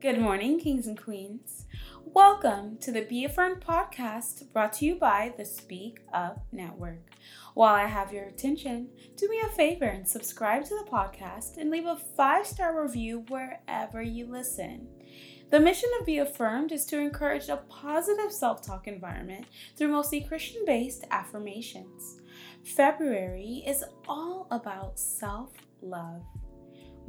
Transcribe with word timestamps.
Good 0.00 0.18
morning, 0.18 0.58
kings 0.58 0.86
and 0.86 0.96
queens. 0.98 1.66
Welcome 2.06 2.78
to 2.78 2.90
the 2.90 3.02
Be 3.02 3.26
Affirmed 3.26 3.62
podcast 3.62 4.50
brought 4.50 4.72
to 4.74 4.86
you 4.86 4.94
by 4.94 5.34
the 5.36 5.44
Speak 5.44 6.00
Up 6.14 6.46
Network. 6.52 7.10
While 7.52 7.74
I 7.74 7.84
have 7.84 8.10
your 8.10 8.24
attention, 8.24 8.88
do 9.16 9.28
me 9.28 9.42
a 9.44 9.48
favor 9.50 9.84
and 9.84 10.08
subscribe 10.08 10.64
to 10.64 10.74
the 10.74 10.90
podcast 10.90 11.58
and 11.58 11.70
leave 11.70 11.84
a 11.84 11.96
five 12.16 12.46
star 12.46 12.82
review 12.82 13.26
wherever 13.28 14.00
you 14.00 14.24
listen. 14.24 14.88
The 15.50 15.60
mission 15.60 15.90
of 16.00 16.06
Be 16.06 16.16
Affirmed 16.16 16.72
is 16.72 16.86
to 16.86 16.98
encourage 16.98 17.50
a 17.50 17.58
positive 17.68 18.32
self 18.32 18.62
talk 18.62 18.88
environment 18.88 19.44
through 19.76 19.88
mostly 19.88 20.22
Christian 20.22 20.64
based 20.64 21.04
affirmations. 21.10 22.22
February 22.64 23.62
is 23.66 23.84
all 24.08 24.46
about 24.50 24.98
self 24.98 25.50
love. 25.82 26.22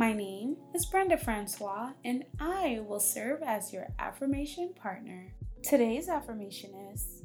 My 0.01 0.13
name 0.13 0.57
is 0.73 0.87
Brenda 0.87 1.15
Francois, 1.15 1.91
and 2.03 2.23
I 2.39 2.81
will 2.87 2.99
serve 2.99 3.43
as 3.43 3.71
your 3.71 3.85
affirmation 3.99 4.73
partner. 4.73 5.31
Today's 5.61 6.09
affirmation 6.09 6.71
is 6.91 7.21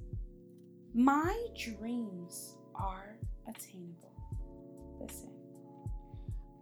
My 0.93 1.35
dreams 1.59 2.57
are 2.75 3.17
attainable. 3.49 4.13
Listen, 5.01 5.31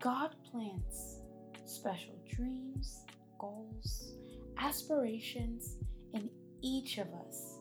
God 0.01 0.37
plants 0.53 1.19
special 1.65 2.15
dreams, 2.33 3.05
goals, 3.41 4.15
aspirations 4.59 5.79
in 6.13 6.31
each 6.63 6.99
of 6.99 7.09
us 7.27 7.59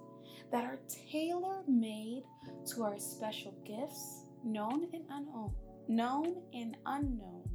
that 0.52 0.64
are 0.64 0.78
tailor 1.12 1.64
made 1.68 2.22
to 2.68 2.84
our 2.84 3.00
special 3.00 3.56
gifts, 3.66 4.26
known 4.46 4.90
and 4.94 5.06
unknown, 5.10 5.56
known 5.88 6.36
and 6.54 6.78
unknown 6.86 7.53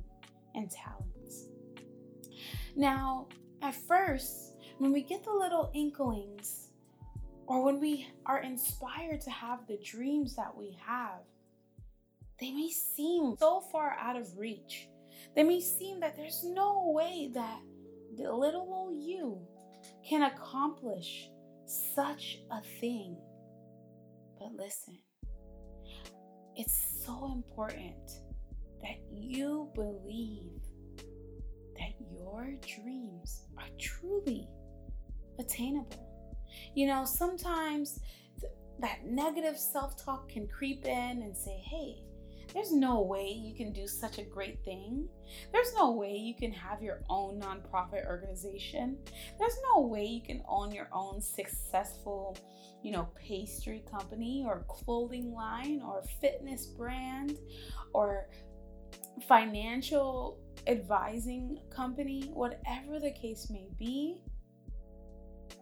and 0.59 0.71
talents. 0.71 1.47
Now, 2.77 3.29
at 3.63 3.75
first, 3.75 4.57
when 4.79 4.93
we 4.93 5.03
get 5.03 5.25
the 5.25 5.33
little 5.33 5.71
inklings, 5.75 6.69
or 7.47 7.65
when 7.65 7.81
we 7.81 8.07
are 8.27 8.43
inspired 8.43 9.21
to 9.23 9.31
have 9.31 9.67
the 9.67 9.79
dreams 9.85 10.37
that 10.37 10.55
we 10.55 10.77
have, 10.85 11.21
they 12.41 12.53
may 12.53 12.71
seem 12.71 13.37
so 13.39 13.61
far 13.73 13.97
out 13.99 14.17
of 14.17 14.37
reach. 14.37 14.89
They 15.35 15.43
may 15.43 15.61
seem 15.61 16.01
that 16.01 16.15
there's 16.15 16.45
no 16.45 16.93
way 16.95 17.31
that 17.35 17.61
the 18.17 18.33
little 18.33 18.69
old 18.71 18.97
you 18.97 19.41
can 20.07 20.23
accomplish 20.23 21.31
such 21.95 22.39
a 22.51 22.61
thing. 22.81 23.17
But 24.39 24.53
listen, 24.53 24.99
it's 26.55 27.05
so 27.05 27.33
important 27.33 28.21
that 28.83 28.99
you 29.13 29.71
believe 29.75 30.61
that 31.79 31.93
your 32.11 32.55
dreams 32.67 33.43
are 33.57 33.69
truly 33.79 34.49
attainable. 35.39 36.07
You 36.75 36.87
know, 36.87 37.05
sometimes 37.05 38.01
th- 38.41 38.53
that 38.81 39.05
negative 39.05 39.57
self 39.59 40.03
talk 40.03 40.29
can 40.29 40.47
creep 40.49 40.87
in 40.87 41.23
and 41.23 41.37
say, 41.37 41.63
hey, 41.65 42.03
there's 42.55 42.73
no 42.73 43.03
way 43.03 43.31
you 43.31 43.55
can 43.55 43.73
do 43.73 43.87
such 43.87 44.19
a 44.19 44.23
great 44.23 44.65
thing. 44.65 45.07
There's 45.53 45.75
no 45.75 45.93
way 45.93 46.17
you 46.17 46.35
can 46.35 46.51
have 46.53 46.83
your 46.83 47.03
own 47.11 47.41
nonprofit 47.41 48.07
organization. 48.07 48.97
There's 49.39 49.57
no 49.75 49.83
way 49.83 50.05
you 50.05 50.23
can 50.23 50.43
own 50.49 50.73
your 50.73 50.89
own 50.93 51.21
successful, 51.21 52.39
you 52.83 52.91
know, 52.91 53.09
pastry 53.17 53.85
company 53.91 54.45
or 54.47 54.65
clothing 54.67 55.33
line 55.35 55.83
or 55.85 56.03
fitness 56.23 56.67
brand 56.67 57.39
or 57.93 58.29
financial 59.21 60.39
advising 60.67 61.59
company, 61.71 62.31
whatever 62.33 63.01
the 63.01 63.13
case 63.13 63.49
may 63.51 63.69
be. 63.79 64.21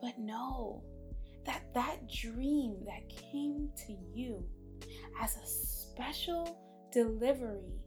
But 0.03 0.19
know 0.19 0.83
that 1.45 1.63
that 1.75 2.11
dream 2.11 2.77
that 2.87 3.09
came 3.09 3.71
to 3.87 3.97
you 4.15 4.45
as 5.23 5.37
a 5.37 5.47
special 5.47 6.59
delivery 6.93 7.81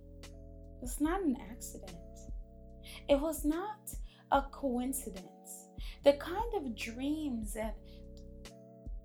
was 0.81 1.00
not 1.02 1.22
an 1.22 1.38
accident. 1.52 1.91
It 3.08 3.19
was 3.19 3.46
not 3.46 3.94
a 4.31 4.44
coincidence. 4.52 5.68
The 6.03 6.13
kind 6.13 6.53
of 6.56 6.75
dreams 6.75 7.56
and 7.56 7.74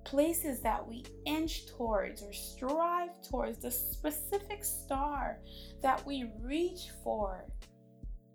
places 0.05 0.61
that 0.61 0.87
we 0.87 1.05
inch 1.27 1.67
towards 1.67 2.23
or 2.23 2.33
strive 2.33 3.11
towards, 3.29 3.59
the 3.59 3.71
specific 3.71 4.65
star 4.65 5.39
that 5.83 6.05
we 6.07 6.31
reach 6.41 6.91
for, 7.03 7.45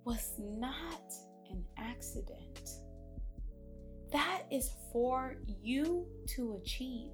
was 0.05 0.33
not 0.39 1.13
an 1.49 1.63
accident. 1.77 2.69
That 4.11 4.43
is 4.51 4.71
for 4.91 5.37
you 5.61 6.07
to 6.35 6.59
achieve. 6.61 7.11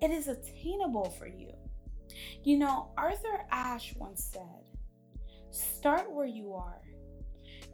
It 0.00 0.10
is 0.10 0.28
attainable 0.28 1.10
for 1.18 1.26
you. 1.26 1.52
You 2.42 2.58
know, 2.58 2.92
Arthur 2.96 3.44
Ashe 3.50 3.94
once 3.96 4.30
said, 4.32 4.64
Start 5.50 6.10
where 6.10 6.26
you 6.26 6.54
are, 6.54 6.80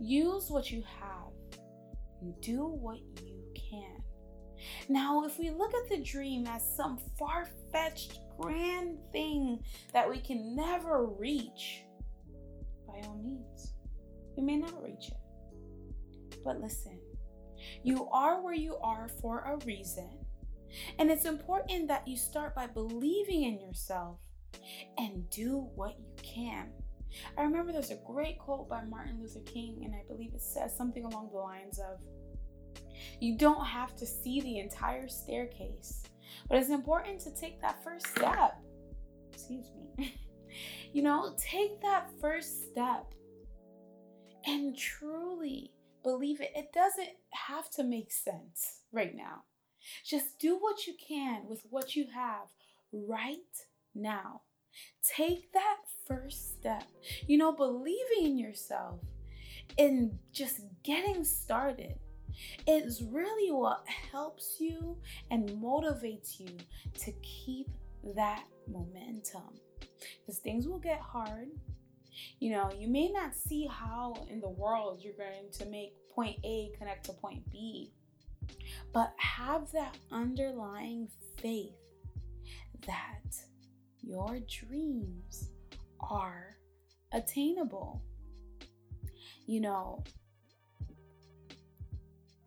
use 0.01 0.51
what 0.51 0.71
you 0.71 0.83
have, 1.01 1.61
and 2.21 2.41
do 2.41 2.65
what 2.67 2.99
you 3.23 3.45
can. 3.55 4.03
Now, 4.89 5.25
if 5.25 5.39
we 5.39 5.51
look 5.51 5.73
at 5.75 5.89
the 5.89 6.03
dream 6.03 6.47
as 6.47 6.63
some 6.77 6.99
far 7.19 7.49
fetched, 7.73 8.21
grand 8.39 8.99
thing 9.13 9.63
that 9.93 10.09
we 10.09 10.19
can 10.19 10.55
never 10.55 11.07
reach, 11.07 11.85
by 12.87 13.01
all 13.07 13.21
means, 13.23 13.75
we 14.37 14.43
may 14.43 14.57
not 14.57 14.83
reach 14.83 15.09
it. 15.09 16.39
But 16.45 16.61
listen, 16.61 16.99
you 17.83 18.09
are 18.11 18.43
where 18.43 18.55
you 18.55 18.77
are 18.77 19.09
for 19.21 19.41
a 19.41 19.65
reason. 19.65 20.11
And 20.99 21.11
it's 21.11 21.25
important 21.25 21.89
that 21.89 22.07
you 22.07 22.17
start 22.17 22.55
by 22.55 22.67
believing 22.67 23.45
in 23.45 23.61
yourself 23.61 24.19
and 24.99 25.29
do 25.31 25.69
what 25.75 25.97
you 25.99 26.15
can. 26.23 26.71
I 27.39 27.43
remember 27.43 27.73
there's 27.73 27.91
a 27.93 28.01
great 28.07 28.39
quote 28.39 28.69
by 28.69 28.85
Martin 28.85 29.19
Luther 29.21 29.41
King, 29.41 29.83
and 29.85 29.95
I 29.95 30.03
believe 30.09 30.35
it 30.35 30.43
says 30.43 30.77
something 30.77 31.05
along 31.05 31.31
the 31.33 31.39
lines 31.39 31.79
of 31.79 32.01
You 33.21 33.37
don't 33.37 33.65
have 33.65 33.97
to 33.97 34.07
see 34.07 34.41
the 34.41 34.59
entire 34.59 35.09
staircase, 35.09 36.03
but 36.49 36.59
it's 36.59 36.71
important 36.71 37.21
to 37.21 37.35
take 37.35 37.61
that 37.61 37.83
first 37.83 38.07
step. 38.09 38.59
Excuse 39.33 39.71
me. 39.99 40.15
you 40.93 41.03
know, 41.03 41.35
take 41.39 41.81
that 41.83 42.11
first 42.21 42.71
step 42.71 43.13
and 44.47 44.77
truly 44.77 45.73
believe 46.03 46.41
it. 46.41 46.53
It 46.55 46.73
doesn't 46.73 47.11
have 47.31 47.71
to 47.71 47.85
make 47.85 48.13
sense 48.13 48.81
right 48.93 49.15
now. 49.15 49.43
Just 50.05 50.39
do 50.39 50.57
what 50.57 50.87
you 50.87 50.95
can 51.07 51.43
with 51.49 51.63
what 51.71 51.95
you 51.97 52.07
have 52.15 52.49
right 52.93 53.39
now. 53.95 54.43
Take 55.17 55.53
that 55.53 55.77
first 56.07 56.59
step. 56.59 56.85
You 57.27 57.39
know, 57.39 57.53
believing 57.53 58.25
in 58.25 58.39
yourself 58.39 59.01
and 59.79 60.19
just 60.33 60.61
getting 60.83 61.25
started 61.25 61.99
is 62.67 63.03
really 63.03 63.53
what 63.53 63.85
helps 64.11 64.57
you 64.61 64.97
and 65.31 65.49
motivates 65.51 66.39
you 66.39 66.49
to 66.99 67.13
keep 67.23 67.69
that 68.15 68.45
momentum. 68.69 69.61
Because 70.21 70.39
things 70.39 70.67
will 70.67 70.79
get 70.79 71.01
hard. 71.01 71.49
You 72.39 72.53
know, 72.53 72.71
you 72.77 72.89
may 72.89 73.09
not 73.09 73.35
see 73.35 73.67
how 73.67 74.15
in 74.31 74.41
the 74.41 74.49
world 74.49 75.01
you're 75.03 75.15
going 75.15 75.51
to 75.53 75.67
make 75.67 75.95
point 76.15 76.39
A 76.45 76.71
connect 76.79 77.07
to 77.07 77.13
point 77.13 77.43
B, 77.51 77.93
but 78.93 79.13
have 79.19 79.71
that 79.73 79.97
underlying 80.11 81.09
faith 81.39 81.75
that 82.87 83.37
your 84.03 84.39
dreams 84.49 85.51
are 86.01 86.57
attainable. 87.13 88.03
You 89.47 89.61
know, 89.61 90.03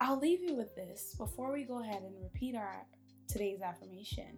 I'll 0.01 0.19
leave 0.19 0.41
you 0.41 0.55
with 0.55 0.75
this 0.75 1.15
before 1.17 1.51
we 1.51 1.63
go 1.63 1.81
ahead 1.81 2.03
and 2.03 2.13
repeat 2.21 2.55
our 2.55 2.85
today's 3.27 3.61
affirmation. 3.61 4.37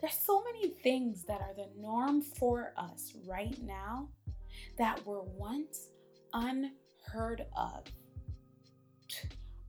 There's 0.00 0.18
so 0.18 0.42
many 0.44 0.68
things 0.68 1.24
that 1.24 1.40
are 1.40 1.54
the 1.54 1.68
norm 1.80 2.20
for 2.20 2.72
us 2.76 3.14
right 3.26 3.56
now 3.62 4.08
that 4.78 5.04
were 5.06 5.22
once 5.22 5.88
unheard 6.32 7.46
of. 7.56 7.84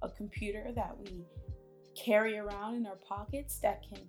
A 0.02 0.10
computer 0.10 0.72
that 0.76 0.96
we 0.98 1.26
carry 1.96 2.38
around 2.38 2.76
in 2.76 2.86
our 2.86 2.98
pockets 2.98 3.58
that 3.60 3.84
can 3.88 4.02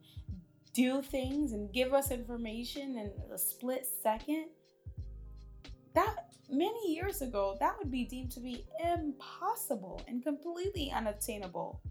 do 0.75 1.01
things 1.01 1.53
and 1.53 1.73
give 1.73 1.95
us 1.95 2.11
information 2.11 2.99
in 2.99 3.13
a 3.33 3.39
split 3.39 3.87
second. 4.03 4.47
That 5.95 6.28
many 6.51 6.95
years 6.95 7.23
ago, 7.23 7.57
that 7.61 7.75
would 7.79 7.91
be 7.91 8.05
deemed 8.05 8.33
to 8.33 8.41
be 8.41 8.65
impossible 8.95 10.01
and 10.09 10.23
completely 10.23 10.93
unattainable. 10.95 11.83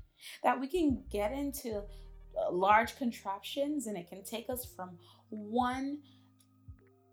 That 0.43 0.59
we 0.59 0.67
can 0.67 1.03
get 1.11 1.31
into 1.31 1.77
uh, 1.77 2.51
large 2.51 2.97
contraptions 2.97 3.87
and 3.87 3.97
it 3.97 4.09
can 4.09 4.23
take 4.23 4.49
us 4.49 4.65
from 4.75 4.97
one 5.29 5.99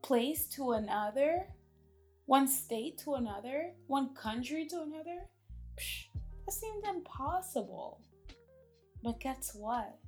place 0.03 0.47
to 0.49 0.73
another, 0.73 1.47
one 2.27 2.49
state 2.49 2.99
to 2.99 3.15
another, 3.15 3.73
one 3.87 4.15
country 4.15 4.67
to 4.67 4.83
another. 4.83 5.27
Psh, 5.79 6.05
that 6.47 6.53
seemed 6.53 6.85
impossible. 6.85 8.01
But 9.03 9.21
guess 9.21 9.53
what? 9.55 9.99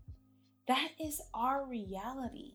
That 0.68 0.88
is 0.98 1.20
our 1.34 1.66
reality. 1.66 2.54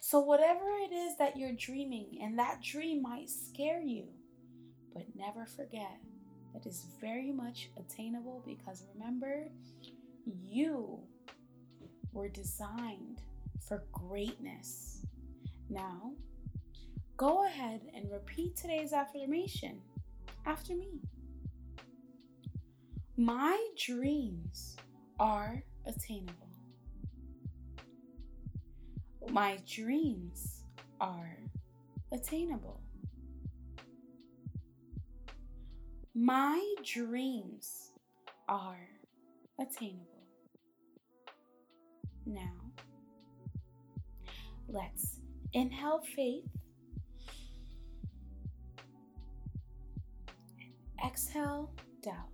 So, 0.00 0.20
whatever 0.20 0.64
it 0.82 0.92
is 0.92 1.16
that 1.18 1.36
you're 1.36 1.52
dreaming, 1.52 2.18
and 2.22 2.38
that 2.38 2.62
dream 2.62 3.02
might 3.02 3.30
scare 3.30 3.80
you, 3.80 4.06
but 4.92 5.04
never 5.14 5.46
forget 5.46 5.98
that 6.52 6.66
is 6.66 6.86
very 7.00 7.32
much 7.32 7.70
attainable 7.76 8.42
because 8.46 8.84
remember, 8.94 9.48
you 10.46 11.00
were 12.12 12.28
designed 12.28 13.20
for 13.68 13.84
greatness. 13.92 15.04
Now, 15.68 16.12
go 17.16 17.44
ahead 17.44 17.80
and 17.94 18.10
repeat 18.10 18.56
today's 18.56 18.92
affirmation 18.92 19.80
after 20.46 20.74
me. 20.76 21.00
My 23.16 23.58
dreams 23.76 24.76
are 25.18 25.62
attainable. 25.86 26.43
My 29.30 29.58
dreams 29.66 30.62
are 31.00 31.38
attainable. 32.12 32.80
My 36.14 36.74
dreams 36.84 37.90
are 38.48 38.88
attainable. 39.58 40.26
Now, 42.26 42.54
let's 44.68 45.20
inhale 45.52 46.00
faith. 46.14 46.44
Exhale 51.04 51.70
doubt. 52.02 52.33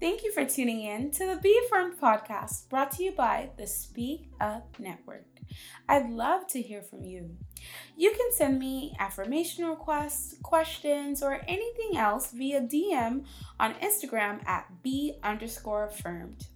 Thank 0.00 0.24
you 0.24 0.32
for 0.32 0.46
tuning 0.46 0.82
in 0.82 1.10
to 1.10 1.26
the 1.26 1.36
Be 1.36 1.60
Affirmed 1.66 2.00
podcast 2.00 2.70
brought 2.70 2.92
to 2.92 3.04
you 3.04 3.12
by 3.12 3.50
the 3.58 3.66
Speak 3.66 4.30
Up 4.40 4.74
Network. 4.78 5.26
I'd 5.90 6.08
love 6.08 6.46
to 6.48 6.62
hear 6.62 6.80
from 6.80 7.04
you. 7.04 7.36
You 7.98 8.12
can 8.12 8.32
send 8.32 8.58
me 8.58 8.96
affirmation 8.98 9.66
requests, 9.66 10.36
questions, 10.42 11.22
or 11.22 11.42
anything 11.46 11.98
else 11.98 12.32
via 12.32 12.62
DM 12.62 13.26
on 13.60 13.74
Instagram 13.74 14.42
at 14.46 14.82
be 14.82 15.18
underscore 15.22 15.84
affirmed. 15.84 16.46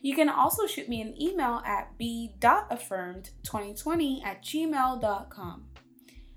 You 0.00 0.14
can 0.14 0.28
also 0.28 0.68
shoot 0.68 0.88
me 0.88 1.00
an 1.00 1.20
email 1.20 1.60
at 1.66 1.98
b.affirmed2020 1.98 4.24
at 4.24 4.44
gmail.com. 4.44 5.64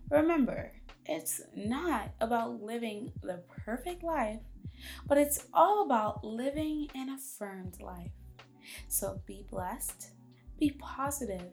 Remember, 0.09 0.71
it's 1.05 1.41
not 1.55 2.09
about 2.19 2.63
living 2.63 3.11
the 3.21 3.43
perfect 3.63 4.01
life 4.01 4.39
but 5.07 5.17
it's 5.17 5.45
all 5.53 5.85
about 5.85 6.23
living 6.23 6.87
an 6.95 7.09
affirmed 7.09 7.81
life. 7.81 8.11
So 8.87 9.21
be 9.25 9.45
blessed, 9.49 10.11
be 10.59 10.71
positive, 10.79 11.51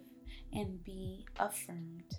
and 0.52 0.82
be 0.84 1.26
affirmed. 1.38 2.18